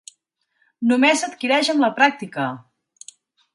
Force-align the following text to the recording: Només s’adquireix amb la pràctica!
Només 0.91 1.21
s’adquireix 1.25 1.71
amb 1.75 1.85
la 1.87 1.93
pràctica! 2.01 2.49